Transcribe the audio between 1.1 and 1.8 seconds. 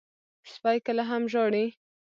ژاړي.